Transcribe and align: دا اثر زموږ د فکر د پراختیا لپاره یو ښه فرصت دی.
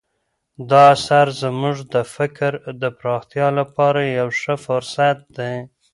دا 0.69 0.81
اثر 0.95 1.27
زموږ 1.41 1.77
د 1.93 1.95
فکر 2.15 2.51
د 2.81 2.83
پراختیا 2.99 3.47
لپاره 3.59 3.99
یو 4.19 4.29
ښه 4.39 4.53
فرصت 4.65 5.17
دی. 5.37 5.55